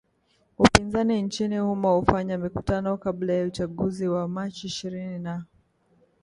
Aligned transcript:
upinzani 0.59 1.21
nchini 1.21 1.57
humo 1.57 2.01
kufanya 2.01 2.37
mikutano 2.37 2.97
kabla 2.97 3.33
ya 3.33 3.45
uchaguzi 3.45 4.07
wa 4.07 4.27
machi 4.27 4.67
ishirini 4.67 5.19
na 5.19 5.45